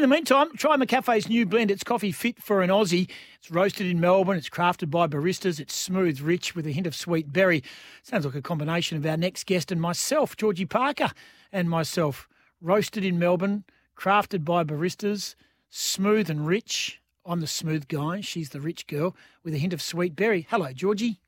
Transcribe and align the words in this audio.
In 0.00 0.08
the 0.08 0.16
meantime, 0.16 0.56
try 0.56 0.78
McCafe's 0.78 1.28
new 1.28 1.44
blend. 1.44 1.70
It's 1.70 1.84
coffee 1.84 2.10
fit 2.10 2.42
for 2.42 2.62
an 2.62 2.70
Aussie. 2.70 3.10
It's 3.38 3.50
roasted 3.50 3.86
in 3.86 4.00
Melbourne. 4.00 4.38
It's 4.38 4.48
crafted 4.48 4.90
by 4.90 5.06
baristas. 5.06 5.60
It's 5.60 5.76
smooth, 5.76 6.22
rich, 6.22 6.54
with 6.54 6.66
a 6.66 6.70
hint 6.70 6.86
of 6.86 6.94
sweet 6.94 7.34
berry. 7.34 7.62
Sounds 8.02 8.24
like 8.24 8.34
a 8.34 8.40
combination 8.40 8.96
of 8.96 9.04
our 9.04 9.18
next 9.18 9.44
guest 9.44 9.70
and 9.70 9.78
myself, 9.78 10.38
Georgie 10.38 10.64
Parker, 10.64 11.10
and 11.52 11.68
myself. 11.68 12.30
Roasted 12.62 13.04
in 13.04 13.18
Melbourne, 13.18 13.64
crafted 13.94 14.42
by 14.42 14.64
baristas, 14.64 15.34
smooth 15.68 16.30
and 16.30 16.46
rich. 16.46 17.02
I'm 17.26 17.40
the 17.40 17.46
smooth 17.46 17.86
guy. 17.86 18.22
She's 18.22 18.48
the 18.48 18.60
rich 18.62 18.86
girl 18.86 19.14
with 19.44 19.52
a 19.52 19.58
hint 19.58 19.74
of 19.74 19.82
sweet 19.82 20.16
berry. 20.16 20.46
Hello, 20.48 20.72
Georgie. 20.72 21.20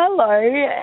Hello. 0.00 0.82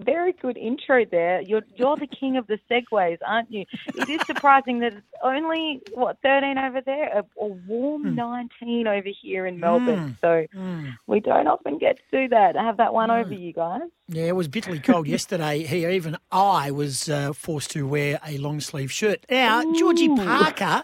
Very 0.00 0.32
good 0.32 0.56
intro 0.56 1.04
there. 1.08 1.40
You're 1.42 1.62
you're 1.76 1.96
the 1.96 2.08
king 2.08 2.36
of 2.36 2.48
the 2.48 2.58
segues, 2.68 3.18
aren't 3.24 3.52
you? 3.52 3.64
It 3.94 4.08
is 4.08 4.20
surprising 4.26 4.80
that 4.80 4.94
it's 4.94 5.06
only 5.22 5.80
what 5.94 6.18
13 6.24 6.58
over 6.58 6.80
there, 6.84 7.18
a, 7.18 7.24
a 7.40 7.46
warm 7.46 8.02
Hmm. 8.02 8.14
19 8.16 8.88
over 8.88 9.08
here 9.22 9.46
in 9.46 9.60
Melbourne. 9.60 10.16
Mm. 10.16 10.20
So 10.20 10.46
Mm. 10.58 10.96
we 11.06 11.20
don't 11.20 11.46
often 11.46 11.78
get 11.78 11.98
to 11.98 12.22
do 12.22 12.28
that. 12.30 12.56
I 12.56 12.64
Have 12.64 12.78
that 12.78 12.92
one 12.92 13.12
over 13.12 13.32
you 13.32 13.52
guys. 13.52 13.82
Yeah, 14.08 14.24
it 14.24 14.34
was 14.36 14.48
bitterly 14.48 14.80
cold 14.80 15.06
yesterday 15.16 15.62
here. 15.62 15.90
Even 15.90 16.16
I 16.32 16.72
was 16.72 17.08
uh, 17.08 17.32
forced 17.32 17.70
to 17.72 17.86
wear 17.86 18.18
a 18.26 18.38
long 18.38 18.58
sleeve 18.60 18.90
shirt. 18.90 19.24
Now, 19.30 19.72
Georgie 19.74 20.08
Parker, 20.16 20.82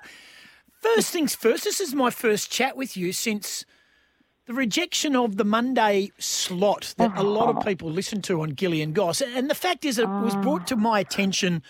first 0.80 1.10
things 1.12 1.34
first, 1.34 1.64
this 1.64 1.80
is 1.80 1.92
my 1.92 2.10
first 2.10 2.52
chat 2.52 2.76
with 2.76 2.96
you 2.96 3.12
since 3.12 3.64
the 4.48 4.54
rejection 4.54 5.14
of 5.14 5.36
the 5.36 5.44
Monday 5.44 6.10
slot 6.18 6.94
that 6.96 7.12
a 7.18 7.22
lot 7.22 7.50
of 7.50 7.58
ah. 7.58 7.60
people 7.60 7.90
listen 7.90 8.22
to 8.22 8.40
on 8.40 8.48
Gilly 8.50 8.80
and 8.80 8.94
Goss. 8.94 9.20
And 9.20 9.50
the 9.50 9.54
fact 9.54 9.84
is, 9.84 9.98
it 9.98 10.08
was 10.08 10.34
brought 10.36 10.66
to 10.68 10.76
my 10.76 11.00
attention 11.00 11.62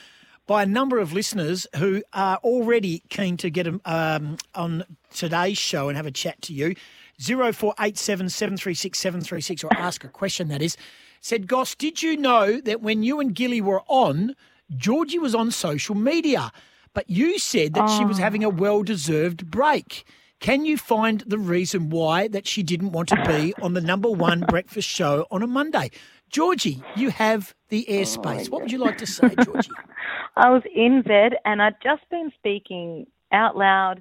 by 0.46 0.62
a 0.62 0.66
number 0.66 1.00
of 1.00 1.12
listeners 1.12 1.66
who 1.76 2.04
are 2.12 2.36
already 2.36 3.02
keen 3.08 3.36
to 3.38 3.50
get 3.50 3.66
um, 3.66 3.80
um 3.84 4.36
on 4.54 4.84
today's 5.12 5.58
show 5.58 5.88
and 5.88 5.96
have 5.96 6.06
a 6.06 6.12
chat 6.12 6.40
to 6.42 6.54
you. 6.54 6.76
0487 7.20 8.28
736 8.28 8.96
736 8.96 9.64
or 9.64 9.70
ask 9.76 10.04
a 10.04 10.08
question 10.08 10.46
that 10.46 10.62
is. 10.62 10.76
Said, 11.20 11.48
Goss, 11.48 11.74
did 11.74 12.00
you 12.00 12.16
know 12.16 12.60
that 12.60 12.80
when 12.80 13.02
you 13.02 13.18
and 13.18 13.34
Gilly 13.34 13.60
were 13.60 13.82
on, 13.88 14.36
Georgie 14.76 15.18
was 15.18 15.34
on 15.34 15.50
social 15.50 15.96
media, 15.96 16.52
but 16.94 17.10
you 17.10 17.40
said 17.40 17.74
that 17.74 17.88
she 17.88 18.04
was 18.04 18.20
ah. 18.20 18.22
having 18.22 18.44
a 18.44 18.48
well 18.48 18.84
deserved 18.84 19.50
break. 19.50 20.04
Can 20.40 20.64
you 20.64 20.76
find 20.76 21.22
the 21.26 21.38
reason 21.38 21.90
why 21.90 22.28
that 22.28 22.46
she 22.46 22.62
didn't 22.62 22.92
want 22.92 23.08
to 23.08 23.22
be 23.26 23.54
on 23.60 23.74
the 23.74 23.80
number 23.80 24.08
one 24.08 24.40
breakfast 24.40 24.88
show 24.88 25.26
on 25.30 25.42
a 25.42 25.46
Monday? 25.46 25.90
Georgie, 26.30 26.82
you 26.94 27.10
have 27.10 27.54
the 27.70 27.84
oh, 27.88 27.92
airspace. 27.92 28.48
what 28.48 28.62
would 28.62 28.70
you 28.70 28.78
like 28.78 28.98
to 28.98 29.06
say, 29.06 29.34
Georgie? 29.44 29.70
I 30.36 30.50
was 30.50 30.62
in 30.72 31.02
bed 31.02 31.34
and 31.44 31.60
I'd 31.60 31.80
just 31.82 32.08
been 32.10 32.30
speaking 32.38 33.06
out 33.32 33.56
loud 33.56 34.00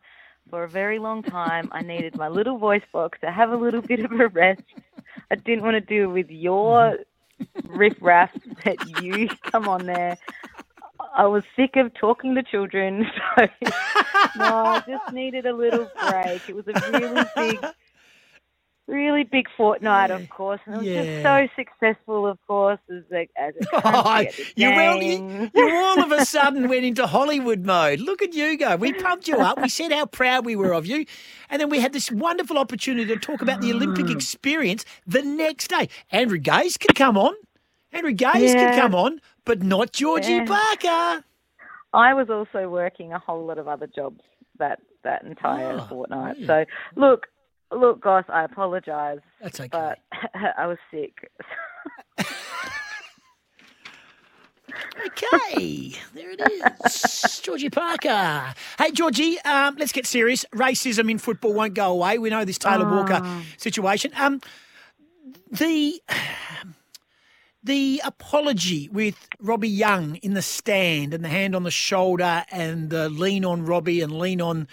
for 0.50 0.64
a 0.64 0.70
very 0.70 1.00
long 1.00 1.24
time. 1.24 1.70
I 1.72 1.82
needed 1.82 2.16
my 2.16 2.28
little 2.28 2.58
voice 2.58 2.84
box 2.92 3.18
to 3.22 3.32
have 3.32 3.50
a 3.50 3.58
little 3.58 3.82
bit 3.82 4.02
of 4.02 4.12
a 4.12 4.28
rest. 4.28 4.62
I 5.32 5.36
didn't 5.36 5.64
want 5.64 5.74
to 5.74 5.82
deal 5.82 6.10
with 6.10 6.30
your 6.30 7.00
mm-hmm. 7.42 7.76
riff 7.76 7.98
raff 8.00 8.32
that 8.64 9.02
you 9.02 9.30
come 9.52 9.68
on 9.68 9.86
there. 9.86 10.18
I 11.18 11.28
was 11.28 11.44
sick 11.58 11.72
of 11.78 11.94
talking 11.96 12.36
to 12.36 12.44
children, 12.44 13.06
so 13.40 13.48
no, 14.36 14.68
I 14.68 14.80
just 14.88 15.04
needed 15.12 15.48
a 15.48 15.56
little 15.56 15.92
break. 16.00 16.44
It 16.50 16.56
was 16.56 16.68
a 16.70 16.76
really 16.76 17.28
big, 17.36 17.62
really 18.88 19.24
big 19.26 19.48
fortnight, 19.58 20.12
of 20.12 20.24
course, 20.30 20.62
and 20.68 20.76
it 20.76 20.80
was 20.80 20.88
Yeah. 20.88 20.94
just 20.94 21.12
so 21.24 21.48
successful, 21.58 22.28
of 22.28 22.40
course, 22.48 22.80
as 22.92 23.04
a 23.14 23.30
as 23.38 23.56
a 23.60 23.66
Oh, 23.74 23.82
country 23.82 24.28
at 24.28 24.38
the 24.38 24.48
you, 24.56 24.74
well, 24.74 25.02
you, 25.04 25.22
you 25.54 25.70
all 25.70 26.02
of 26.04 26.12
a 26.12 26.22
sudden 26.24 26.68
went 26.70 26.86
into 26.86 27.08
Hollywood 27.08 27.66
mode. 27.66 28.00
Look 28.02 28.22
at 28.24 28.34
you 28.34 28.58
go. 28.58 28.76
We 28.78 28.94
pumped 28.94 29.28
you 29.28 29.42
up. 29.42 29.60
We 29.60 29.70
said 29.70 29.92
how 29.92 30.08
proud 30.08 30.46
we 30.46 30.56
were 30.56 30.74
of 30.74 30.86
you. 30.88 31.06
And 31.50 31.62
then 31.62 31.70
we 31.70 31.80
had 31.80 31.94
this 31.94 32.12
wonderful 32.12 32.58
opportunity 32.58 33.08
to 33.08 33.18
talk 33.18 33.42
about 33.42 33.62
the 33.62 33.72
Olympic 33.74 34.10
mm. 34.10 34.12
experience 34.12 34.86
the 35.08 35.24
next 35.24 35.70
day. 35.70 35.90
Andrew 36.12 36.40
Gaze 36.40 36.78
can 36.78 36.94
come 36.96 37.18
on. 37.18 37.34
Andrew 37.92 38.14
Gaze 38.14 38.56
can 38.56 38.70
Yeah. 38.70 38.72
come 38.72 38.96
on, 38.96 39.22
but 39.48 39.64
not 39.64 39.94
Georgie 39.94 40.34
Yeah. 40.34 40.46
Parker. 40.46 41.24
I 41.94 42.14
was 42.14 42.30
also 42.30 42.70
working 42.70 43.14
a 43.14 43.20
whole 43.20 43.46
lot 43.46 43.58
of 43.58 43.68
other 43.68 43.88
jobs 43.88 44.22
that 44.60 44.80
that 45.04 45.24
entire 45.24 45.80
Oh, 45.80 45.88
fortnight. 45.88 46.38
yeah. 46.40 46.48
So 46.48 46.66
look, 46.96 47.28
look, 47.72 48.02
Goss, 48.02 48.26
I 48.30 48.44
apologise, 48.44 49.20
That's 49.42 49.60
okay. 49.60 49.70
but 49.72 50.00
I 50.58 50.68
was 50.68 50.78
sick. 50.92 51.32
Okay, 55.06 55.94
there 56.14 56.32
it 56.32 56.42
is. 56.86 57.40
Georgie 57.42 57.70
Parker. 57.70 58.54
Hey, 58.78 58.92
Georgie, 58.92 59.40
um, 59.42 59.76
let's 59.80 59.92
get 59.94 60.06
serious. 60.06 60.44
Racism 60.54 61.10
in 61.10 61.18
football 61.20 61.54
won't 61.54 61.74
go 61.74 61.92
away. 61.92 62.18
We 62.18 62.30
know 62.30 62.44
this 62.44 62.58
Taylor 62.58 62.86
Walker 62.90 63.22
situation. 63.58 64.12
Um, 64.18 64.42
the 65.52 66.02
the 67.68 68.02
apology 68.06 68.90
with 68.90 69.28
Robbie 69.40 69.70
Young 69.70 70.16
in 70.18 70.34
the 70.34 70.42
stand 70.42 71.14
and 71.14 71.24
the 71.24 71.30
hand 71.30 71.56
on 71.56 71.64
the 71.64 71.72
shoulder 71.72 72.46
and 72.50 72.90
the 72.90 73.10
lean 73.10 73.44
on 73.44 73.66
Robbie 73.66 74.02
and 74.02 74.18
lean 74.18 74.42
on 74.42 74.68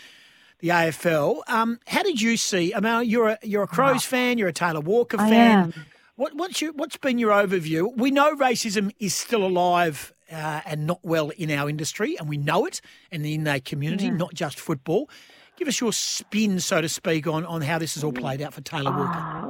the 0.61 0.69
AFL. 0.69 1.43
Um, 1.49 1.81
how 1.87 2.05
did 2.05 2.23
you 2.23 2.37
see? 2.37 2.73
I 2.73 2.81
mean, 2.81 3.11
you're 3.11 3.31
a 3.31 3.39
you're 3.43 3.65
a 3.65 3.67
Crows 3.67 4.05
fan. 4.05 4.39
You're 4.39 4.49
a 4.49 4.53
Taylor 4.53 4.81
Walker 4.81 5.21
I 5.21 5.29
fan. 5.29 5.59
am. 5.59 5.75
What, 6.17 6.37
what's 6.37 6.63
your, 6.63 6.73
what's 6.73 6.97
been 6.97 7.19
your 7.19 7.33
overview? 7.33 7.95
We 7.97 8.13
know 8.13 8.37
racism 8.37 8.95
is 9.01 9.13
still 9.13 9.45
alive 9.45 10.15
uh, 10.31 10.61
and 10.65 10.87
not 10.87 11.01
well 11.03 11.31
in 11.31 11.51
our 11.51 11.69
industry, 11.69 12.17
and 12.17 12.29
we 12.29 12.37
know 12.37 12.67
it, 12.67 12.81
and 13.11 13.27
in 13.27 13.49
our 13.49 13.59
community, 13.59 14.11
not 14.11 14.33
just 14.33 14.61
football. 14.61 15.11
Give 15.57 15.67
us 15.67 15.81
your 15.81 15.93
spin, 15.93 16.61
so 16.61 16.81
to 16.81 16.89
speak, 16.89 17.27
on, 17.27 17.45
on 17.45 17.63
how 17.63 17.81
this 17.81 17.95
has 17.95 18.05
all 18.05 18.13
played 18.13 18.41
out 18.41 18.55
for 18.55 18.61
Taylor 18.61 18.93
Walker. 18.93 19.44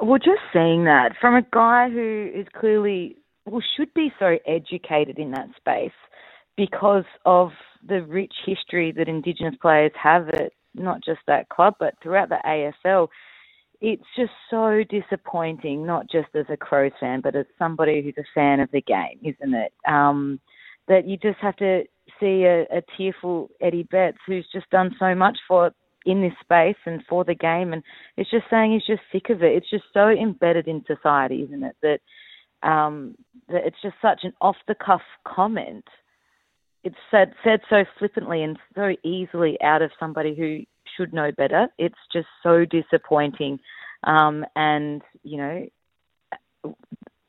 Well, 0.00 0.18
just 0.18 0.40
seeing 0.52 0.84
that 0.84 1.12
from 1.20 1.34
a 1.34 1.42
guy 1.52 1.90
who 1.90 2.30
is 2.34 2.46
clearly, 2.58 3.16
well, 3.44 3.62
should 3.76 3.92
be 3.92 4.10
so 4.18 4.38
educated 4.46 5.18
in 5.18 5.30
that 5.32 5.48
space 5.56 5.92
because 6.56 7.04
of 7.26 7.50
the 7.86 8.02
rich 8.02 8.32
history 8.46 8.92
that 8.92 9.08
Indigenous 9.08 9.56
players 9.60 9.92
have 10.02 10.28
at 10.30 10.52
not 10.74 11.04
just 11.04 11.20
that 11.26 11.48
club, 11.50 11.74
but 11.78 11.94
throughout 12.02 12.30
the 12.30 12.38
AFL. 12.46 13.08
It's 13.82 14.04
just 14.16 14.32
so 14.50 14.82
disappointing, 14.88 15.86
not 15.86 16.10
just 16.10 16.28
as 16.34 16.46
a 16.50 16.56
Crows 16.56 16.92
fan, 17.00 17.20
but 17.22 17.34
as 17.34 17.46
somebody 17.58 18.02
who's 18.02 18.18
a 18.18 18.28
fan 18.34 18.60
of 18.60 18.70
the 18.72 18.82
game, 18.82 19.18
isn't 19.22 19.54
it? 19.54 19.72
Um, 19.86 20.40
that 20.88 21.06
you 21.06 21.16
just 21.16 21.38
have 21.40 21.56
to 21.56 21.84
see 22.18 22.44
a, 22.44 22.62
a 22.62 22.82
tearful 22.96 23.50
Eddie 23.60 23.84
Betts 23.84 24.18
who's 24.26 24.46
just 24.52 24.68
done 24.70 24.94
so 24.98 25.14
much 25.14 25.38
for 25.48 25.72
in 26.06 26.22
this 26.22 26.32
space 26.40 26.76
and 26.86 27.02
for 27.08 27.24
the 27.24 27.34
game, 27.34 27.72
and 27.72 27.82
it's 28.16 28.30
just 28.30 28.46
saying 28.50 28.72
he's 28.72 28.86
just 28.86 29.02
sick 29.12 29.30
of 29.30 29.42
it. 29.42 29.54
It's 29.56 29.70
just 29.70 29.84
so 29.92 30.08
embedded 30.08 30.66
in 30.66 30.84
society, 30.86 31.42
isn't 31.42 31.62
it? 31.62 31.76
That 31.82 32.68
um, 32.68 33.16
that 33.48 33.66
it's 33.66 33.80
just 33.82 33.96
such 34.00 34.20
an 34.22 34.32
off 34.40 34.56
the 34.66 34.74
cuff 34.74 35.02
comment. 35.26 35.84
It's 36.82 36.96
said 37.10 37.32
said 37.44 37.60
so 37.68 37.84
flippantly 37.98 38.42
and 38.42 38.58
so 38.74 38.94
easily 39.04 39.58
out 39.62 39.82
of 39.82 39.90
somebody 40.00 40.34
who 40.34 40.60
should 40.96 41.12
know 41.12 41.30
better. 41.36 41.68
It's 41.78 41.94
just 42.12 42.28
so 42.42 42.64
disappointing, 42.64 43.60
um, 44.04 44.44
and 44.56 45.02
you 45.22 45.36
know 45.36 45.66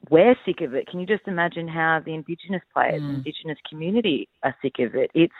we're 0.10 0.36
sick 0.46 0.62
of 0.62 0.74
it. 0.74 0.88
Can 0.88 1.00
you 1.00 1.06
just 1.06 1.28
imagine 1.28 1.68
how 1.68 2.02
the 2.04 2.14
Indigenous 2.14 2.62
players, 2.74 3.02
Mm. 3.02 3.16
Indigenous 3.16 3.58
community 3.70 4.28
are 4.44 4.56
sick 4.62 4.80
of 4.80 4.96
it? 4.96 5.10
It's 5.14 5.34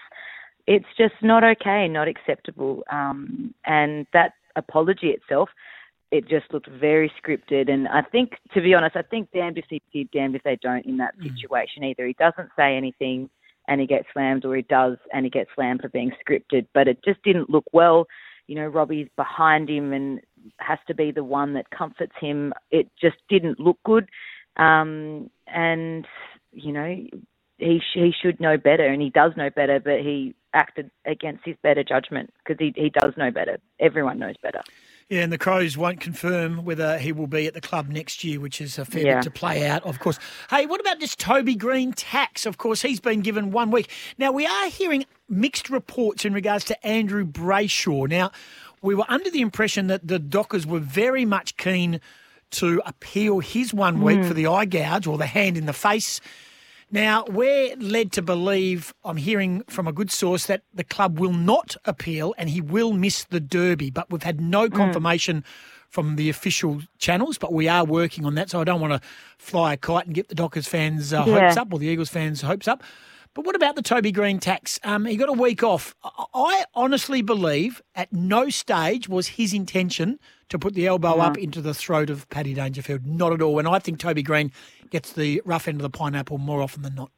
it's 0.68 0.86
just 0.98 1.16
not 1.22 1.44
okay, 1.44 1.88
not 1.88 2.08
acceptable. 2.08 2.84
Um, 2.92 3.54
and 3.66 4.06
that 4.14 4.34
apology 4.56 5.08
itself, 5.08 5.50
it 6.12 6.28
just 6.28 6.52
looked 6.52 6.70
very 6.70 7.12
scripted. 7.22 7.72
And 7.72 7.88
I 7.88 8.02
think, 8.02 8.34
to 8.54 8.62
be 8.62 8.74
honest, 8.74 8.96
I 8.96 9.02
think 9.02 9.30
damned 9.32 9.58
if 9.58 9.66
they 9.70 9.82
did, 9.94 10.12
damned 10.12 10.36
if 10.36 10.44
they 10.44 10.58
don't 10.62 10.86
in 10.86 10.98
that 10.98 11.16
situation 11.22 11.84
either. 11.84 12.06
He 12.06 12.14
doesn't 12.14 12.50
say 12.56 12.76
anything 12.76 13.30
and 13.68 13.80
he 13.80 13.88
gets 13.88 14.08
slammed, 14.12 14.44
or 14.44 14.56
he 14.56 14.64
does 14.64 14.98
and 15.14 15.24
he 15.24 15.30
gets 15.30 15.50
slammed 15.56 15.82
for 15.82 15.90
being 15.90 16.12
scripted. 16.28 16.68
But 16.74 16.88
it 16.88 16.98
just 17.06 17.24
didn't 17.24 17.50
look 17.50 17.66
well. 17.72 18.08
You 18.48 18.56
know, 18.56 18.68
Robbie's 18.68 19.08
behind 19.16 19.70
him 19.70 19.94
and 19.94 20.20
has 20.58 20.80
to 20.88 20.96
be 20.96 21.12
the 21.12 21.24
one 21.24 21.54
that 21.54 21.70
comforts 21.70 22.16
him. 22.20 22.54
It 22.72 22.90
just 23.00 23.18
didn't 23.30 23.60
look 23.60 23.78
good. 23.86 24.10
Um, 24.58 25.30
and, 25.48 26.06
you 26.52 26.74
know, 26.74 26.98
he 27.58 27.82
he 27.94 28.12
should 28.22 28.40
know 28.40 28.58
better, 28.58 28.88
and 28.88 29.02
he 29.02 29.12
does 29.12 29.32
know 29.38 29.50
better, 29.50 29.80
but 29.80 30.00
he 30.00 30.36
acted 30.54 30.92
against 31.06 31.46
his 31.46 31.56
better 31.64 31.84
judgment 31.84 32.34
because 32.40 32.60
he 32.60 32.74
he 32.76 32.90
does 32.90 33.14
know 33.18 33.32
better. 33.32 33.58
Everyone 33.80 34.20
knows 34.20 34.36
better. 34.42 34.62
Yeah, 35.12 35.24
and 35.24 35.34
the 35.34 35.38
Crows 35.38 35.78
won't 35.78 36.00
confirm 36.00 36.64
whether 36.64 36.98
he 36.98 37.12
will 37.12 37.28
be 37.28 37.46
at 37.46 37.54
the 37.54 37.60
club 37.60 37.90
next 37.90 38.24
year, 38.24 38.40
which 38.40 38.62
is 38.62 38.80
a 38.80 38.86
fair 38.86 39.06
Yeah. 39.06 39.16
bit 39.16 39.24
to 39.24 39.32
play 39.32 39.68
out, 39.68 39.84
of 39.84 40.00
course. 40.00 40.18
Hey, 40.50 40.66
what 40.66 40.80
about 40.80 41.02
this 41.02 41.18
Toby 41.18 41.54
Greene 41.54 41.92
tax? 41.92 42.46
Of 42.46 42.58
course, 42.58 42.82
he's 42.82 43.02
been 43.02 43.20
given 43.20 43.52
one 43.52 43.72
week. 43.72 43.90
Now, 44.18 44.32
we 44.32 44.46
are 44.46 44.70
hearing 44.70 45.06
mixed 45.28 45.70
reports 45.70 46.24
in 46.24 46.34
regards 46.34 46.64
to 46.66 46.88
Andrew 46.88 47.26
Brayshaw. 47.26 48.08
Now, 48.08 48.32
we 48.82 48.96
were 48.96 49.04
under 49.10 49.30
the 49.30 49.42
impression 49.42 49.88
that 49.88 50.08
the 50.08 50.18
Dockers 50.18 50.66
were 50.66 50.80
very 50.80 51.26
much 51.26 51.58
keen 51.58 52.00
to 52.52 52.82
appeal 52.86 53.40
his 53.40 53.74
one 53.74 54.02
week 54.02 54.20
hmm. 54.20 54.28
for 54.30 54.34
the 54.34 54.48
eye 54.48 54.66
gouge 54.66 55.08
or 55.08 55.18
the 55.18 55.26
hand 55.26 55.58
in 55.58 55.66
the 55.66 55.74
face. 55.74 56.22
Now, 56.94 57.24
we're 57.30 57.76
led 57.78 58.12
to 58.14 58.22
believe, 58.22 58.94
I'm 59.06 59.16
hearing 59.18 59.64
from 59.70 59.88
a 59.88 59.94
good 59.94 60.12
source, 60.12 60.46
that 60.48 60.64
the 60.74 60.84
club 60.84 61.20
will 61.20 61.32
not 61.34 61.76
appeal 61.86 62.36
and 62.38 62.50
he 62.50 62.60
will 62.60 62.92
miss 62.92 63.24
the 63.24 63.40
Derby, 63.40 63.90
but 63.90 64.10
we've 64.12 64.24
had 64.24 64.42
no 64.42 64.68
Mm. 64.68 64.76
confirmation 64.76 65.46
from 65.90 66.16
the 66.18 66.30
official 66.30 66.82
channels, 67.00 67.38
but 67.38 67.54
we 67.54 67.68
are 67.68 67.86
working 67.86 68.26
on 68.26 68.36
that. 68.36 68.50
So 68.50 68.60
I 68.62 68.64
don't 68.66 68.82
want 68.82 68.94
to 69.02 69.08
fly 69.38 69.74
a 69.74 69.78
kite 69.78 70.06
and 70.06 70.14
get 70.16 70.28
the 70.30 70.36
Dockers 70.36 70.68
fans' 70.68 71.14
uh, 71.14 71.24
Yeah. 71.26 71.40
hopes 71.48 71.58
up 71.58 71.74
or 71.74 71.80
the 71.80 71.88
Eagles 71.88 72.10
fans' 72.10 72.42
hopes 72.42 72.68
up. 72.68 72.84
But 73.34 73.46
what 73.46 73.56
about 73.56 73.78
the 73.78 73.82
Toby 73.82 74.12
Greene 74.12 74.40
tax? 74.40 74.78
Um, 74.84 75.06
he 75.06 75.16
got 75.16 75.30
a 75.30 75.34
week 75.34 75.64
off. 75.64 75.96
I 76.34 76.66
honestly 76.74 77.22
believe 77.22 77.82
at 77.96 78.12
no 78.12 78.50
stage 78.50 79.08
was 79.08 79.28
his 79.30 79.54
intention 79.54 80.20
to 80.52 80.60
put 80.60 80.74
the 80.74 80.86
elbow 80.86 81.18
up 81.20 81.38
into 81.38 81.62
the 81.62 81.74
throat 81.74 82.10
of 82.10 82.30
Paddy 82.30 82.54
Dangerfield. 82.54 83.06
Not 83.06 83.34
at 83.34 83.42
all. 83.42 83.58
And 83.58 83.68
I 83.68 83.80
think 83.80 84.00
Toby 84.00 84.22
Greene 84.22 84.52
gets 84.90 85.14
the 85.14 85.42
rough 85.46 85.68
end 85.68 85.78
of 85.78 85.84
the 85.84 85.98
pineapple 85.98 86.38
more 86.38 86.62
often 86.62 86.84
than 86.84 86.96
not. 86.96 87.12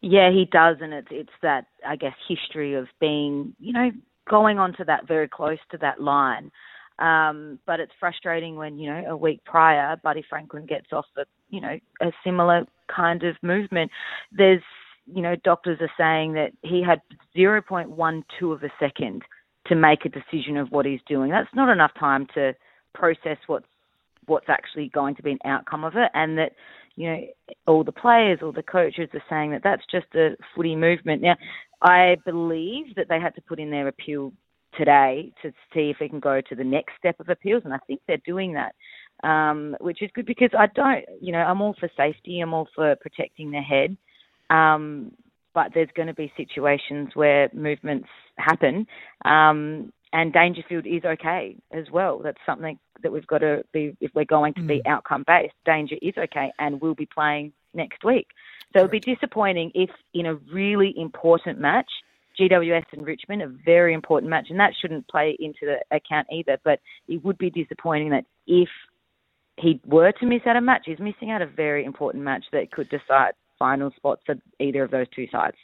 Yeah, 0.00 0.32
he 0.32 0.48
does, 0.50 0.78
and 0.80 0.92
it's 0.92 1.08
it's 1.12 1.32
that 1.42 1.66
I 1.86 1.94
guess 1.94 2.14
history 2.28 2.74
of 2.74 2.88
being, 3.00 3.54
you 3.60 3.72
know, 3.72 3.90
going 4.28 4.58
on 4.58 4.72
to 4.74 4.84
that 4.84 5.06
very 5.06 5.28
close 5.28 5.60
to 5.70 5.78
that 5.78 6.00
line. 6.00 6.50
Um, 6.98 7.60
but 7.66 7.78
it's 7.78 7.92
frustrating 8.00 8.56
when 8.56 8.78
you 8.78 8.90
know 8.90 9.04
a 9.10 9.16
week 9.16 9.44
prior, 9.44 9.96
Buddy 10.02 10.24
Franklin 10.28 10.66
gets 10.66 10.92
off 10.92 11.06
a 11.16 11.22
you 11.50 11.60
know 11.60 11.78
a 12.00 12.10
similar 12.24 12.66
kind 12.94 13.22
of 13.22 13.36
movement. 13.42 13.92
There's 14.32 14.62
you 15.06 15.22
know 15.22 15.36
doctors 15.36 15.78
are 15.80 15.92
saying 15.96 16.32
that 16.32 16.50
he 16.62 16.82
had 16.82 17.00
0.12 17.36 18.52
of 18.52 18.62
a 18.64 18.72
second 18.80 19.22
to 19.66 19.74
make 19.74 20.04
a 20.04 20.08
decision 20.08 20.56
of 20.56 20.68
what 20.70 20.86
he's 20.86 21.00
doing. 21.06 21.30
That's 21.30 21.54
not 21.54 21.72
enough 21.72 21.92
time 21.98 22.26
to 22.34 22.52
process 22.94 23.38
what's 23.46 23.66
what's 24.26 24.48
actually 24.48 24.88
going 24.94 25.16
to 25.16 25.22
be 25.22 25.32
an 25.32 25.38
outcome 25.44 25.84
of 25.84 25.94
it, 25.96 26.10
and 26.14 26.38
that 26.38 26.52
you 26.96 27.10
know 27.10 27.20
all 27.66 27.84
the 27.84 27.92
players, 27.92 28.38
all 28.42 28.52
the 28.52 28.62
coaches 28.62 29.08
are 29.14 29.22
saying 29.28 29.50
that 29.52 29.62
that's 29.64 29.82
just 29.90 30.06
a 30.14 30.36
footy 30.54 30.76
movement. 30.76 31.22
Now, 31.22 31.36
I 31.80 32.16
believe 32.24 32.94
that 32.96 33.06
they 33.08 33.20
had 33.20 33.34
to 33.34 33.42
put 33.42 33.58
in 33.58 33.70
their 33.70 33.88
appeal 33.88 34.32
today 34.76 35.32
to 35.42 35.50
see 35.74 35.90
if 35.90 35.96
we 36.00 36.08
can 36.08 36.20
go 36.20 36.40
to 36.40 36.54
the 36.54 36.64
next 36.64 36.92
step 36.98 37.18
of 37.20 37.28
appeals, 37.28 37.62
and 37.64 37.74
I 37.74 37.78
think 37.86 38.00
they're 38.06 38.16
doing 38.24 38.54
that, 38.54 38.74
um, 39.28 39.76
which 39.80 40.02
is 40.02 40.10
good 40.14 40.26
because 40.26 40.50
I 40.58 40.66
don't, 40.74 41.04
you 41.20 41.32
know, 41.32 41.40
I'm 41.40 41.60
all 41.60 41.74
for 41.78 41.90
safety, 41.96 42.40
I'm 42.40 42.54
all 42.54 42.68
for 42.74 42.96
protecting 42.96 43.50
the 43.50 43.60
head, 43.60 43.96
um, 44.50 45.12
but 45.54 45.72
there's 45.74 45.88
going 45.94 46.08
to 46.08 46.14
be 46.14 46.32
situations 46.36 47.10
where 47.14 47.48
movements 47.52 48.08
happen. 48.38 48.86
Um, 49.24 49.92
and 50.12 50.32
Dangerfield 50.32 50.86
is 50.86 51.04
okay 51.04 51.56
as 51.72 51.90
well. 51.90 52.20
That's 52.22 52.38
something 52.44 52.78
that 53.02 53.12
we've 53.12 53.26
got 53.26 53.38
to 53.38 53.64
be, 53.72 53.96
if 54.00 54.10
we're 54.14 54.24
going 54.24 54.54
to 54.54 54.62
be 54.62 54.82
outcome 54.86 55.24
based, 55.26 55.54
Danger 55.64 55.96
is 56.02 56.14
okay 56.18 56.52
and 56.58 56.80
we'll 56.80 56.94
be 56.94 57.06
playing 57.06 57.52
next 57.74 58.04
week. 58.04 58.28
So 58.72 58.80
it 58.80 58.82
would 58.82 58.90
be 58.90 59.00
disappointing 59.00 59.72
if 59.74 59.90
in 60.12 60.26
a 60.26 60.34
really 60.34 60.92
important 60.96 61.58
match, 61.58 61.90
GWS 62.38 62.84
and 62.92 63.06
Richmond, 63.06 63.42
a 63.42 63.48
very 63.48 63.94
important 63.94 64.30
match, 64.30 64.46
and 64.50 64.60
that 64.60 64.72
shouldn't 64.80 65.08
play 65.08 65.36
into 65.38 65.60
the 65.62 65.78
account 65.94 66.28
either, 66.32 66.58
but 66.64 66.80
it 67.08 67.24
would 67.24 67.38
be 67.38 67.50
disappointing 67.50 68.10
that 68.10 68.24
if 68.46 68.68
he 69.58 69.80
were 69.86 70.12
to 70.12 70.26
miss 70.26 70.42
out 70.46 70.56
a 70.56 70.60
match, 70.60 70.82
he's 70.86 70.98
missing 70.98 71.30
out 71.30 71.42
a 71.42 71.46
very 71.46 71.84
important 71.84 72.24
match 72.24 72.44
that 72.52 72.70
could 72.70 72.88
decide 72.88 73.32
final 73.62 73.92
spots 73.94 74.22
for 74.26 74.34
either 74.58 74.82
of 74.82 74.90
those 74.90 75.06
two 75.14 75.28
sides. 75.30 75.56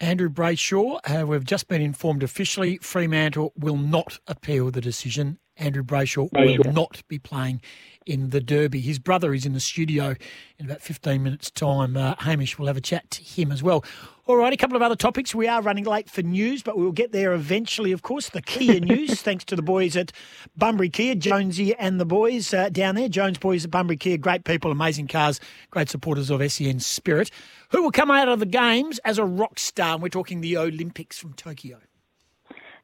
Andrew 0.00 0.30
Brayshaw, 0.30 1.00
uh, 1.04 1.26
we've 1.26 1.44
just 1.44 1.68
been 1.68 1.82
informed 1.82 2.22
officially 2.22 2.78
Fremantle 2.78 3.52
will 3.58 3.76
not 3.76 4.18
appeal 4.26 4.70
the 4.70 4.80
decision. 4.80 5.38
Andrew 5.56 5.82
Brayshaw 5.82 6.28
will 6.32 6.72
not 6.72 7.02
be 7.08 7.18
playing 7.18 7.60
in 8.06 8.30
the 8.30 8.40
Derby. 8.40 8.80
His 8.80 8.98
brother 8.98 9.34
is 9.34 9.46
in 9.46 9.52
the 9.52 9.60
studio 9.60 10.14
in 10.58 10.66
about 10.66 10.80
15 10.80 11.22
minutes' 11.22 11.50
time. 11.50 11.96
Uh, 11.96 12.14
Hamish 12.18 12.58
will 12.58 12.66
have 12.66 12.76
a 12.76 12.80
chat 12.80 13.10
to 13.12 13.22
him 13.22 13.52
as 13.52 13.62
well. 13.62 13.84
All 14.26 14.36
right, 14.36 14.52
a 14.52 14.56
couple 14.56 14.76
of 14.76 14.82
other 14.82 14.96
topics. 14.96 15.34
We 15.34 15.48
are 15.48 15.60
running 15.60 15.84
late 15.84 16.08
for 16.08 16.22
news, 16.22 16.62
but 16.62 16.78
we'll 16.78 16.92
get 16.92 17.12
there 17.12 17.32
eventually, 17.32 17.92
of 17.92 18.02
course. 18.02 18.28
The 18.30 18.40
Kia 18.40 18.80
news, 18.80 19.20
thanks 19.20 19.44
to 19.46 19.56
the 19.56 19.62
boys 19.62 19.96
at 19.96 20.12
Bunbury 20.56 20.88
Kia, 20.88 21.14
Jonesy 21.16 21.74
and 21.74 22.00
the 22.00 22.06
boys 22.06 22.54
uh, 22.54 22.68
down 22.68 22.94
there. 22.94 23.08
Jones 23.08 23.38
boys 23.38 23.64
at 23.64 23.70
Bunbury 23.70 23.96
Kia, 23.96 24.16
great 24.16 24.44
people, 24.44 24.70
amazing 24.70 25.08
cars, 25.08 25.40
great 25.70 25.88
supporters 25.88 26.30
of 26.30 26.50
SEN 26.50 26.80
Spirit. 26.80 27.30
Who 27.70 27.82
will 27.82 27.90
come 27.90 28.10
out 28.10 28.28
of 28.28 28.38
the 28.38 28.46
games 28.46 28.98
as 29.04 29.18
a 29.18 29.24
rock 29.24 29.58
star? 29.58 29.94
And 29.94 30.02
we're 30.02 30.08
talking 30.08 30.40
the 30.40 30.56
Olympics 30.56 31.18
from 31.18 31.32
Tokyo. 31.34 31.78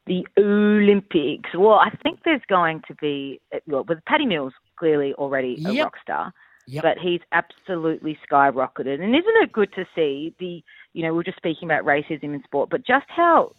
The 0.09 0.27
Olympics. 0.39 1.51
Well, 1.55 1.79
I 1.79 1.91
think 2.03 2.21
there's 2.25 2.41
going 2.49 2.81
to 2.89 2.95
be, 2.95 3.41
well, 3.67 3.85
with 3.87 4.03
Patty 4.07 4.25
Mills 4.25 4.55
clearly 4.79 5.13
already 5.15 5.63
a 5.67 5.71
Yep. 5.71 5.85
rock 5.85 5.97
star, 6.03 6.33
Yep. 6.67 6.83
but 6.83 6.99
he's 6.99 7.21
absolutely 7.33 8.19
skyrocketed. 8.27 9.03
And 9.03 9.15
isn't 9.15 9.43
it 9.43 9.53
good 9.53 9.71
to 9.75 9.85
see 9.95 10.35
the, 10.39 10.65
you 10.95 11.03
know, 11.03 11.13
we 11.13 11.19
we're 11.19 11.25
just 11.25 11.37
speaking 11.37 11.69
about 11.69 11.85
racism 11.85 12.35
in 12.35 12.43
sport, 12.45 12.71
but 12.71 12.87
just 12.87 13.07
how 13.09 13.53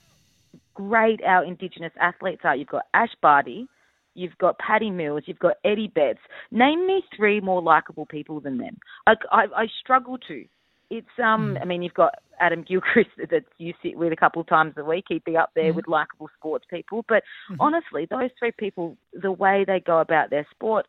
great 0.74 1.24
our 1.24 1.44
Indigenous 1.44 1.94
athletes 2.00 2.42
are. 2.44 2.56
You've 2.56 2.68
got 2.68 2.86
Ash 2.96 3.14
Barty, 3.22 3.68
you've 4.16 4.38
got 4.40 4.58
Patty 4.58 4.90
Mills, 4.90 5.24
you've 5.28 5.38
got 5.38 5.58
Eddie 5.64 5.88
Betts. 5.94 6.20
Name 6.50 6.88
me 6.88 7.04
three 7.16 7.40
more 7.40 7.62
likable 7.62 8.08
people 8.08 8.40
than 8.40 8.58
them. 8.58 8.78
I, 9.06 9.14
I, 9.32 9.46
I 9.56 9.68
struggle 9.80 10.18
to. 10.28 10.46
It's 10.90 11.08
um, 11.24 11.58
I 11.62 11.66
mean, 11.66 11.82
you've 11.82 11.94
got 11.94 12.16
Adam 12.40 12.64
Gilchrist 12.68 13.12
that 13.18 13.46
you 13.58 13.74
sit 13.84 13.98
with 13.98 14.12
a 14.12 14.16
couple 14.16 14.42
of 14.42 14.48
times 14.48 14.74
a 14.78 14.84
week. 14.84 15.06
He'd 15.10 15.24
be 15.24 15.38
up 15.38 15.52
there 15.56 15.74
with 15.74 15.88
likable 15.88 16.30
sports 16.38 16.66
people. 16.70 17.06
But 17.08 17.24
honestly, 17.60 18.08
those 18.10 18.30
three 18.38 18.52
people, 18.52 18.98
the 19.14 19.32
way 19.32 19.66
they 19.66 19.80
go 19.80 20.00
about 20.00 20.30
their 20.30 20.48
sport, 20.52 20.86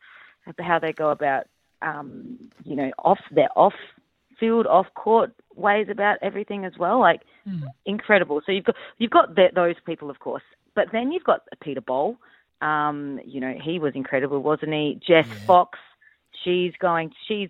how 0.59 0.79
they 0.79 0.91
go 0.91 1.11
about, 1.11 1.45
um, 1.81 2.37
you 2.63 2.75
know, 2.75 2.91
off 2.99 3.19
their 3.31 3.49
off 3.55 3.73
field, 4.39 4.65
off 4.65 4.87
court 4.95 5.31
ways 5.55 5.87
about 5.89 6.17
everything 6.21 6.65
as 6.65 6.73
well, 6.79 6.99
like 6.99 7.21
incredible. 7.85 8.41
So 8.45 8.51
you've 8.51 8.65
got 8.65 8.75
you've 8.97 9.11
got 9.11 9.35
th 9.35 9.53
those 9.53 9.75
people, 9.85 10.09
of 10.09 10.19
course, 10.19 10.43
but 10.75 10.87
then 10.91 11.11
you've 11.11 11.23
got 11.23 11.41
Peter 11.61 11.81
Bol. 11.81 12.17
Um, 12.61 13.19
you 13.25 13.39
know, 13.39 13.55
he 13.59 13.79
was 13.79 13.93
incredible, 13.95 14.41
wasn't 14.41 14.73
he? 14.73 14.99
Jess 15.05 15.27
Fox, 15.45 15.79
she's 16.43 16.73
going. 16.79 17.11
She's 17.27 17.49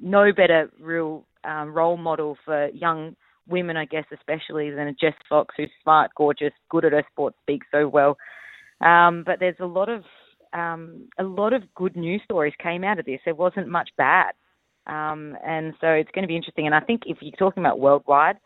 no 0.00 0.32
better 0.32 0.70
real 0.78 1.24
um, 1.44 1.72
role 1.74 1.96
model 1.96 2.36
for 2.44 2.68
young 2.68 3.16
women, 3.48 3.76
I 3.76 3.84
guess, 3.84 4.04
especially 4.12 4.70
than 4.70 4.88
a 4.88 4.92
Jess 4.94 5.14
Fox, 5.28 5.54
who's 5.56 5.70
smart, 5.82 6.10
gorgeous, 6.16 6.52
good 6.70 6.84
at 6.84 6.92
her 6.92 7.04
sport, 7.12 7.34
speaks 7.42 7.66
so 7.70 7.88
well. 7.88 8.16
Um, 8.80 9.22
but 9.24 9.38
there's 9.40 9.56
a 9.60 9.66
lot 9.66 9.88
of 9.88 10.02
um, 10.52 11.08
a 11.18 11.24
lot 11.24 11.52
of 11.52 11.62
good 11.74 11.96
news 11.96 12.22
stories 12.24 12.54
came 12.62 12.84
out 12.84 12.98
of 12.98 13.06
this. 13.06 13.20
There 13.24 13.34
wasn't 13.34 13.68
much 13.68 13.90
bad, 13.98 14.32
um, 14.86 15.36
and 15.44 15.74
so 15.80 15.88
it's 15.88 16.10
going 16.12 16.22
to 16.22 16.28
be 16.28 16.36
interesting. 16.36 16.66
And 16.66 16.74
I 16.74 16.80
think 16.80 17.02
if 17.06 17.18
you're 17.20 17.32
talking 17.36 17.62
about 17.62 17.80
worldwide, 17.80 18.36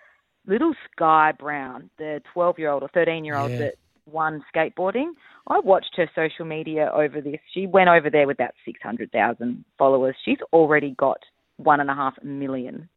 little 0.46 0.72
Sky 0.92 1.32
Brown, 1.38 1.90
the 1.98 2.22
12 2.32 2.58
year 2.58 2.70
old 2.70 2.82
or 2.82 2.88
13 2.88 3.24
year 3.24 3.36
old 3.36 3.52
Yeah. 3.52 3.58
that 3.58 3.74
won 4.06 4.42
skateboarding, 4.54 5.10
I 5.48 5.58
watched 5.60 5.94
her 5.96 6.08
social 6.14 6.46
media 6.46 6.90
over 6.94 7.20
this. 7.20 7.40
She 7.52 7.66
went 7.66 7.90
over 7.90 8.08
there 8.08 8.26
with 8.26 8.36
about 8.38 8.54
600,000 8.64 9.64
followers. 9.76 10.16
She's 10.24 10.38
already 10.52 10.92
got 10.92 11.18
one 11.58 11.80
and 11.80 11.90
a 11.90 11.94
half 11.94 12.14
million 12.22 12.88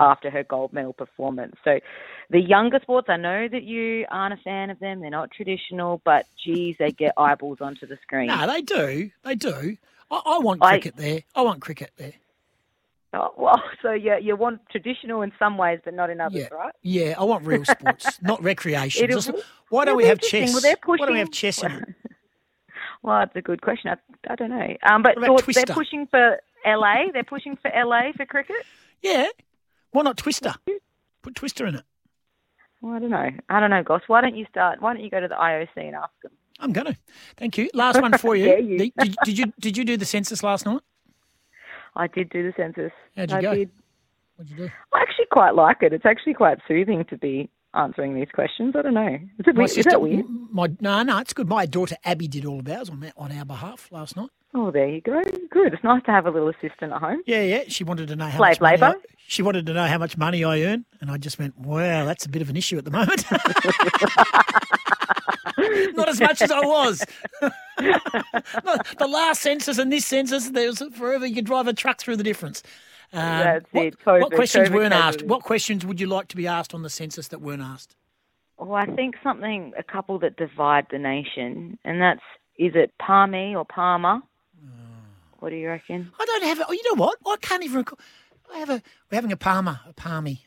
after 0.00 0.30
her 0.30 0.42
gold 0.42 0.72
medal 0.72 0.94
performance. 0.94 1.54
So 1.62 1.80
the 2.30 2.40
younger 2.40 2.80
sports, 2.80 3.08
I 3.10 3.18
know 3.18 3.46
that 3.46 3.62
you 3.62 4.06
aren't 4.10 4.32
a 4.32 4.42
fan 4.42 4.70
of 4.70 4.78
them. 4.78 5.00
They're 5.00 5.10
not 5.10 5.30
traditional, 5.30 6.00
but 6.02 6.24
geez, 6.42 6.76
they 6.78 6.90
get 6.92 7.12
eyeballs 7.18 7.58
onto 7.60 7.86
the 7.86 7.98
screen. 8.02 8.28
No, 8.28 8.46
they 8.46 8.62
do. 8.62 9.10
They 9.22 9.34
do. 9.34 9.76
I, 10.10 10.22
I 10.24 10.38
want 10.38 10.62
I- 10.62 10.70
cricket 10.78 10.96
there. 10.96 11.20
I 11.34 11.42
want 11.42 11.60
cricket 11.60 11.90
there. 11.98 12.14
Oh, 13.12 13.32
well, 13.36 13.62
so 13.82 13.92
yeah, 13.92 14.16
you 14.16 14.34
want 14.34 14.60
traditional 14.70 15.20
in 15.22 15.32
some 15.38 15.58
ways, 15.58 15.80
but 15.84 15.92
not 15.94 16.08
in 16.10 16.20
others, 16.22 16.46
Yeah, 16.50 16.56
right? 16.56 16.74
yeah. 16.82 17.14
I 17.18 17.24
want 17.24 17.44
real 17.46 17.64
sports, 17.66 18.18
not 18.22 18.42
recreation. 18.42 19.08
Be- 19.08 19.42
why 19.68 19.84
don't 19.84 19.96
we 19.98 20.06
have 20.06 20.20
chess? 20.20 20.52
Well, 20.54 20.62
they're 20.62 20.76
Why 20.86 20.96
don't 20.96 21.12
we 21.12 21.18
have 21.18 21.30
chess? 21.30 21.62
In, 21.62 21.94
Well, 23.02 23.18
that's 23.20 23.36
a 23.36 23.42
good 23.42 23.62
question. 23.62 23.90
I, 23.90 24.32
I 24.32 24.34
don't 24.36 24.50
know. 24.50 24.74
Um, 24.88 25.02
but 25.02 25.16
What 25.20 25.28
about 25.28 25.42
thought- 25.44 25.54
they're 25.66 25.74
pushing 25.74 26.06
for 26.06 26.38
LA. 26.66 27.10
They're 27.12 27.24
pushing 27.24 27.56
for 27.56 27.70
LA 27.74 28.12
for 28.16 28.26
cricket. 28.26 28.56
yeah. 29.02 29.26
Why 29.92 30.02
not 30.02 30.16
Twister? 30.18 30.54
Put 31.22 31.34
Twister 31.36 31.64
in 31.66 31.76
it. 31.76 31.84
Well, 32.82 32.94
I 32.94 32.98
don't 32.98 33.10
know. 33.10 33.30
I 33.48 33.60
don't 33.60 33.70
know, 33.70 33.82
Goss. 33.82 34.02
Why 34.08 34.20
don't 34.20 34.36
you 34.36 34.44
start? 34.50 34.82
Why 34.82 34.92
don't 34.92 35.02
you 35.02 35.08
go 35.10 35.20
to 35.20 35.28
the 35.28 35.34
IOC 35.34 35.68
and 35.76 35.94
ask 35.94 36.10
them? 36.22 36.32
I'm 36.60 36.72
going 36.72 36.86
to. 36.88 36.96
Thank 37.36 37.56
you. 37.56 37.70
Last 37.72 38.00
one 38.02 38.12
for 38.18 38.36
you. 38.42 38.56
You. 38.58 38.78
Did, 38.78 38.92
did, 38.98 39.16
did 39.24 39.38
you 39.38 39.52
did 39.58 39.76
you 39.76 39.84
do 39.84 39.96
the 39.96 40.04
census 40.04 40.42
last 40.42 40.66
night? 40.66 40.80
I 41.94 42.06
did 42.08 42.28
do 42.30 42.42
the 42.42 42.52
census. 42.56 42.92
How'd 43.16 43.30
you 43.30 43.36
I 43.38 43.42
go? 43.42 43.54
did. 43.54 43.70
What'd 44.36 44.50
you 44.50 44.56
do? 44.66 44.70
I 44.92 45.00
actually 45.00 45.26
quite 45.30 45.54
like 45.54 45.78
it. 45.82 45.92
It's 45.94 46.04
actually 46.04 46.34
quite 46.34 46.58
soothing 46.68 47.04
to 47.06 47.16
be 47.16 47.48
answering 47.72 48.14
these 48.14 48.28
questions. 48.34 48.74
I 48.76 48.82
don't 48.82 48.94
know. 48.94 49.06
Is, 49.38 49.46
it, 49.46 49.54
My 49.54 49.62
weird? 49.62 49.78
is 49.78 49.84
that 49.86 50.00
weird? 50.02 50.26
My 50.52 50.68
no, 50.80 51.02
no, 51.02 51.18
it's 51.18 51.32
good. 51.32 51.48
My 51.48 51.64
daughter 51.64 51.96
Abby 52.04 52.28
did 52.28 52.44
all 52.44 52.60
of 52.60 52.68
ours 52.68 52.90
on 52.90 53.10
on 53.16 53.32
our 53.32 53.44
behalf 53.46 53.88
last 53.90 54.16
night. 54.16 54.30
Oh, 54.58 54.70
there 54.70 54.88
you 54.88 55.02
go. 55.02 55.22
Good. 55.50 55.74
It's 55.74 55.84
nice 55.84 56.02
to 56.04 56.10
have 56.12 56.24
a 56.24 56.30
little 56.30 56.48
assistant 56.48 56.90
at 56.90 56.98
home. 56.98 57.20
Yeah, 57.26 57.42
yeah. 57.42 57.64
She 57.68 57.84
wanted 57.84 58.08
to 58.08 58.16
know 58.16 58.24
how 58.24 58.38
Slave 58.38 58.52
much 58.52 58.60
money 58.62 58.76
labour? 58.78 58.98
I, 58.98 59.14
she 59.26 59.42
wanted 59.42 59.66
to 59.66 59.74
know 59.74 59.86
how 59.86 59.98
much 59.98 60.16
money 60.16 60.44
I 60.44 60.62
earn, 60.62 60.86
and 61.02 61.10
I 61.10 61.18
just 61.18 61.38
went, 61.38 61.58
"Wow, 61.58 62.06
that's 62.06 62.24
a 62.24 62.30
bit 62.30 62.40
of 62.40 62.48
an 62.48 62.56
issue 62.56 62.78
at 62.78 62.86
the 62.86 62.90
moment." 62.90 63.22
Not 65.94 66.08
as 66.08 66.20
much 66.20 66.40
as 66.40 66.50
I 66.50 66.60
was. 66.60 67.04
The 67.78 69.06
last 69.06 69.42
census 69.42 69.76
and 69.76 69.92
this 69.92 70.06
census, 70.06 70.48
there 70.48 70.68
was 70.68 70.82
forever 70.94 71.26
you 71.26 71.34
could 71.34 71.44
drive 71.44 71.66
a 71.66 71.74
truck 71.74 72.00
through 72.00 72.16
the 72.16 72.24
difference. 72.24 72.62
Um, 73.12 73.20
That's 73.20 73.66
what, 73.72 73.86
it. 73.86 73.98
COVID, 74.00 74.20
what 74.22 74.32
questions 74.32 74.70
COVID, 74.70 74.74
weren't 74.74 74.94
COVID. 74.94 74.96
asked? 74.96 75.22
What 75.24 75.42
questions 75.42 75.84
would 75.84 76.00
you 76.00 76.06
like 76.06 76.28
to 76.28 76.36
be 76.36 76.46
asked 76.46 76.72
on 76.72 76.80
the 76.82 76.88
census 76.88 77.28
that 77.28 77.42
weren't 77.42 77.60
asked? 77.60 77.94
Well, 78.56 78.74
I 78.74 78.86
think 78.86 79.16
something, 79.22 79.74
a 79.78 79.82
couple 79.82 80.18
that 80.20 80.38
divide 80.38 80.86
the 80.90 80.98
nation, 80.98 81.78
and 81.84 82.00
that's 82.00 82.22
is 82.58 82.72
it 82.74 82.94
Parmy 82.98 83.54
or 83.54 83.66
Parma? 83.66 84.22
What 85.40 85.50
do 85.50 85.56
you 85.56 85.68
reckon? 85.68 86.10
I 86.18 86.24
don't 86.24 86.44
have 86.44 86.60
it. 86.60 86.66
Oh, 86.68 86.72
you 86.72 86.82
know 86.84 87.02
what? 87.02 87.18
I 87.26 87.36
can't 87.40 87.62
even 87.64 87.78
recall. 87.78 87.98
I 88.52 88.58
have 88.58 88.70
a. 88.70 88.82
We're 89.10 89.16
having 89.16 89.32
a 89.32 89.36
Parma, 89.36 89.80
a 89.88 89.92
Parmy. 89.92 90.40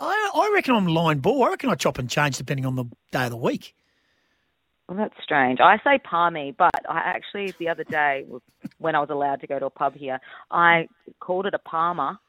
I, 0.00 0.30
I 0.34 0.50
reckon 0.54 0.74
I'm 0.74 0.86
line 0.86 1.18
ball. 1.18 1.44
I 1.44 1.50
reckon 1.50 1.70
I 1.70 1.74
chop 1.74 1.98
and 1.98 2.10
change 2.10 2.36
depending 2.36 2.66
on 2.66 2.76
the 2.76 2.84
day 3.12 3.24
of 3.24 3.30
the 3.30 3.36
week. 3.36 3.74
Well, 4.88 4.96
that's 4.96 5.14
strange. 5.22 5.60
I 5.60 5.76
say 5.84 5.98
parmy, 5.98 6.56
but 6.56 6.70
I 6.88 6.98
actually 6.98 7.54
the 7.58 7.68
other 7.68 7.84
day 7.84 8.24
when 8.78 8.94
I 8.94 9.00
was 9.00 9.10
allowed 9.10 9.40
to 9.42 9.46
go 9.46 9.58
to 9.58 9.66
a 9.66 9.70
pub 9.70 9.94
here, 9.94 10.18
I 10.50 10.88
called 11.20 11.46
it 11.46 11.54
a 11.54 11.58
parma. 11.58 12.20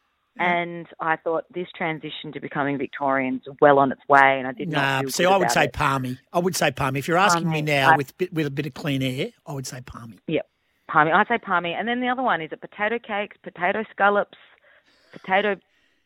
And 0.42 0.88
I 1.02 1.18
thought 1.18 1.44
this 1.54 1.68
transition 1.76 2.32
to 2.32 2.40
becoming 2.40 2.78
Victorians 2.78 3.42
well 3.60 3.78
on 3.78 3.92
its 3.92 4.00
way, 4.08 4.38
and 4.38 4.48
I 4.48 4.54
did 4.54 4.70
nah, 4.70 5.02
not. 5.02 5.12
see, 5.12 5.26
I 5.26 5.36
would 5.36 5.52
say 5.52 5.66
it. 5.66 5.74
parmy. 5.74 6.18
I 6.32 6.40
would 6.40 6.56
say 6.56 6.72
parmy. 6.72 7.00
If 7.00 7.10
you're 7.10 7.18
asking 7.18 7.48
parmy. 7.48 7.52
me 7.52 7.62
now 7.64 7.92
I, 7.92 7.98
with 7.98 8.14
with 8.32 8.46
a 8.48 8.50
bit 8.50 8.66
of 8.66 8.74
clean 8.74 9.02
air, 9.02 9.32
I 9.46 9.52
would 9.52 9.68
say 9.68 9.82
parmy. 9.82 10.20
Yep, 10.28 10.48
parmy. 10.90 11.14
I'd 11.14 11.28
say 11.28 11.38
parmy. 11.38 11.74
And 11.78 11.88
then 11.88 12.02
the 12.02 12.08
other 12.08 12.24
one 12.24 12.42
is 12.42 12.52
it 12.52 12.62
potato 12.62 13.00
cakes, 13.00 13.38
potato 13.44 13.84
scallops, 13.92 14.38
potato. 15.12 15.58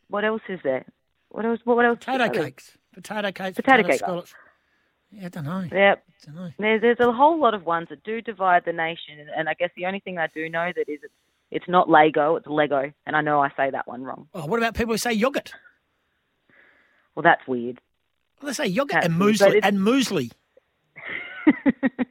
What 0.08 0.24
else 0.24 0.42
is 0.48 0.60
there? 0.62 0.84
What 1.30 1.44
else? 1.44 1.60
What 1.64 1.84
else? 1.84 1.98
Potato 1.98 2.28
cakes. 2.30 2.76
Potato 2.92 3.32
cakes. 3.32 3.56
Potato, 3.56 3.82
potato 3.82 3.88
cakes. 3.88 3.98
Scallops. 3.98 4.34
Yeah, 5.10 5.26
I 5.26 5.28
don't 5.28 5.44
know. 5.44 5.64
Yep. 5.70 6.04
Don't 6.26 6.34
know. 6.34 6.50
There's 6.58 6.80
there's 6.80 7.00
a 7.00 7.12
whole 7.12 7.40
lot 7.40 7.54
of 7.54 7.64
ones 7.64 7.88
that 7.90 8.02
do 8.04 8.20
divide 8.20 8.64
the 8.64 8.72
nation, 8.72 9.18
and, 9.20 9.30
and 9.36 9.48
I 9.48 9.54
guess 9.54 9.70
the 9.76 9.86
only 9.86 10.00
thing 10.00 10.18
I 10.18 10.28
do 10.28 10.48
know 10.48 10.72
that 10.74 10.88
is 10.88 11.00
it's 11.02 11.12
it's 11.50 11.68
not 11.68 11.88
Lego, 11.88 12.36
it's 12.36 12.46
Lego, 12.46 12.92
and 13.06 13.16
I 13.16 13.20
know 13.20 13.40
I 13.40 13.50
say 13.56 13.70
that 13.70 13.86
one 13.86 14.02
wrong. 14.02 14.28
Oh, 14.34 14.46
what 14.46 14.58
about 14.58 14.74
people 14.74 14.94
who 14.94 14.98
say 14.98 15.12
yogurt? 15.12 15.52
Well, 17.14 17.22
that's 17.22 17.46
weird. 17.46 17.80
Well, 18.40 18.48
they 18.48 18.54
say 18.54 18.66
yogurt 18.66 18.94
that's 19.02 19.06
and 19.06 19.14
muesli 19.14 19.60
and 19.62 19.78
muesli. 19.78 20.32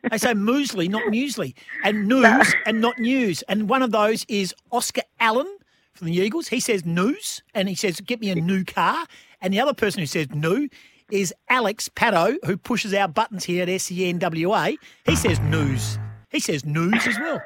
They 0.10 0.18
say 0.18 0.34
muesli, 0.34 0.90
not 0.90 1.04
muesli, 1.04 1.54
and 1.84 2.08
news 2.08 2.54
and 2.66 2.82
not 2.82 3.00
news. 3.00 3.42
And 3.44 3.70
one 3.70 3.82
of 3.82 3.92
those 3.92 4.25
is 4.28 4.54
Oscar 4.72 5.04
Allen 5.20 5.48
from 5.94 6.08
the 6.08 6.13
Eagles. 6.13 6.48
He 6.48 6.60
says 6.60 6.86
news, 6.86 7.42
and 7.54 7.70
he 7.70 7.75
says 7.75 8.00
get 8.02 8.20
me 8.20 8.30
a 8.30 8.36
new 8.36 8.63
car. 8.63 9.06
And 9.42 9.54
the 9.54 9.60
other 9.60 9.74
person 9.74 10.00
who 10.00 10.06
says 10.06 10.30
new 10.32 10.70
is 11.12 11.34
Alex 11.50 11.90
Pato, 11.90 12.38
who 12.46 12.58
pushes 12.58 12.94
our 12.94 13.08
buttons 13.08 13.44
here 13.44 13.63
at 13.63 13.70
SENWA. 13.70 14.75
He 15.06 15.16
says 15.16 15.40
news. 15.42 16.00
He 16.32 16.40
says 16.40 16.66
news 16.66 17.06
as 17.06 17.20
well. 17.20 17.42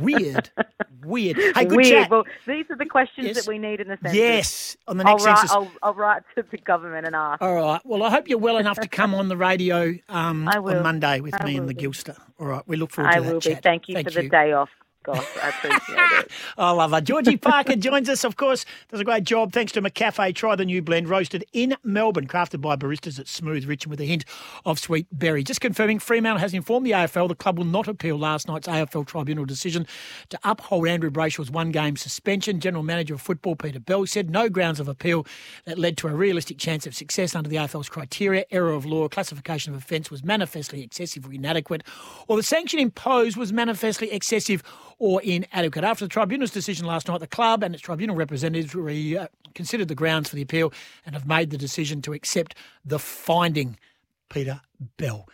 Weird. 0.00 0.50
Weird. 1.04 1.36
Hey, 1.54 1.64
good 1.64 1.76
Weird. 1.76 1.88
chat. 1.88 2.10
Well, 2.10 2.24
these 2.46 2.64
are 2.70 2.76
the 2.76 2.86
questions 2.86 3.26
yes. 3.26 3.36
that 3.36 3.50
we 3.50 3.58
need 3.58 3.80
in 3.80 3.88
the 3.88 3.98
census. 4.02 4.16
Yes, 4.16 4.76
on 4.86 4.96
the 4.96 5.04
next 5.04 5.22
I'll 5.22 5.26
write, 5.26 5.38
census. 5.38 5.54
I'll, 5.54 5.72
I'll, 5.82 5.94
write 5.94 6.22
to 6.36 6.44
the 6.50 6.56
government 6.58 7.06
and 7.06 7.16
ask. 7.16 7.42
All 7.42 7.54
right. 7.54 7.80
Well, 7.84 8.02
I 8.02 8.10
hope 8.10 8.28
you're 8.28 8.38
well 8.38 8.58
enough 8.58 8.78
to 8.80 8.88
come 8.88 9.14
on 9.14 9.28
the 9.28 9.36
radio 9.36 9.94
um, 10.08 10.48
on 10.48 10.82
Monday 10.82 11.20
with 11.20 11.34
I 11.40 11.44
me 11.44 11.56
and 11.56 11.68
the. 11.68 11.74
Gilster. 11.74 12.16
All 12.38 12.46
right. 12.46 12.62
We 12.66 12.76
look 12.76 12.92
forward 12.92 13.10
to 13.10 13.16
I 13.16 13.20
that 13.20 13.32
will 13.32 13.40
chat. 13.40 13.56
be. 13.56 13.60
Thank 13.60 13.88
you 13.88 13.94
Thank 13.96 14.10
for 14.10 14.20
you. 14.20 14.28
the 14.28 14.30
day 14.30 14.52
off. 14.52 14.70
Gosh, 15.02 15.26
I 15.42 15.52
it. 15.64 16.30
I 16.58 16.70
love 16.70 16.92
her. 16.92 17.00
Georgie 17.00 17.36
Parker 17.36 17.74
joins 17.74 18.08
us, 18.08 18.22
of 18.22 18.36
course, 18.36 18.64
does 18.90 19.00
a 19.00 19.04
great 19.04 19.24
job. 19.24 19.52
Thanks 19.52 19.72
to 19.72 19.82
McCafe. 19.82 20.32
Try 20.34 20.54
the 20.54 20.64
new 20.64 20.80
blend, 20.80 21.08
roasted 21.08 21.44
in 21.52 21.76
Melbourne, 21.82 22.28
crafted 22.28 22.60
by 22.60 22.76
baristas 22.76 23.18
at 23.18 23.26
Smooth, 23.26 23.64
rich 23.64 23.84
and 23.84 23.90
with 23.90 24.00
a 24.00 24.04
hint 24.04 24.24
of 24.64 24.78
sweet 24.78 25.06
berry. 25.10 25.42
Just 25.42 25.60
confirming, 25.60 25.98
Fremantle 25.98 26.38
has 26.38 26.54
informed 26.54 26.86
the 26.86 26.92
AFL 26.92 27.28
the 27.28 27.34
club 27.34 27.58
will 27.58 27.64
not 27.64 27.88
appeal 27.88 28.18
last 28.18 28.46
night's 28.46 28.68
AFL 28.68 29.06
tribunal 29.06 29.44
decision 29.44 29.86
to 30.28 30.38
uphold 30.44 30.86
Andrew 30.86 31.10
Brayshaw's 31.10 31.50
one-game 31.50 31.96
suspension. 31.96 32.60
General 32.60 32.82
Manager 32.82 33.14
of 33.14 33.20
Football, 33.20 33.56
Peter 33.56 33.80
Bell, 33.80 34.06
said 34.06 34.30
no 34.30 34.48
grounds 34.48 34.78
of 34.78 34.86
appeal 34.86 35.26
that 35.64 35.78
led 35.78 35.96
to 35.98 36.08
a 36.08 36.14
realistic 36.14 36.58
chance 36.58 36.86
of 36.86 36.94
success 36.94 37.34
under 37.34 37.48
the 37.48 37.56
AFL's 37.56 37.88
criteria. 37.88 38.44
Error 38.50 38.72
of 38.72 38.86
law, 38.86 39.08
classification 39.08 39.72
of 39.72 39.80
offence 39.80 40.10
was 40.10 40.22
manifestly 40.22 40.82
excessive 40.82 41.26
or 41.26 41.32
inadequate, 41.32 41.82
or 42.28 42.36
the 42.36 42.42
sanction 42.42 42.78
imposed 42.78 43.36
was 43.36 43.52
manifestly 43.52 44.12
excessive 44.12 44.62
or 45.02 45.20
inadequate. 45.22 45.84
After 45.84 46.04
the 46.04 46.08
tribunal's 46.08 46.52
decision 46.52 46.86
last 46.86 47.08
night, 47.08 47.18
the 47.18 47.26
club 47.26 47.64
and 47.64 47.74
its 47.74 47.82
tribunal 47.82 48.14
representatives 48.14 48.72
re, 48.72 49.16
uh, 49.16 49.26
considered 49.52 49.88
the 49.88 49.96
grounds 49.96 50.30
for 50.30 50.36
the 50.36 50.42
appeal 50.42 50.72
and 51.04 51.16
have 51.16 51.26
made 51.26 51.50
the 51.50 51.58
decision 51.58 52.00
to 52.02 52.12
accept 52.12 52.54
the 52.84 53.00
finding. 53.00 53.76
Peter 54.30 54.60
Bell. 54.98 55.28